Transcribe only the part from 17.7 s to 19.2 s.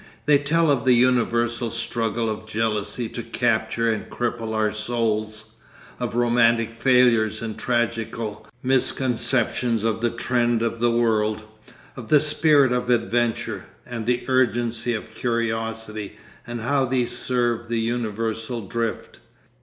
universal drift.